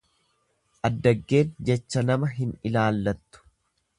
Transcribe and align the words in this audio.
Addaggeen 0.89 1.51
jecha 1.69 2.05
nama 2.09 2.31
hin 2.39 2.57
ilaallattu. 2.71 3.47